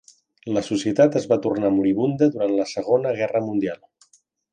La 0.57 0.61
societat 0.67 1.17
es 1.19 1.27
va 1.33 1.37
tornar 1.43 1.71
moribunda 1.75 2.29
durant 2.37 2.55
la 2.61 2.65
Segona 2.71 3.13
Guerra 3.21 3.43
Mundial. 3.51 3.79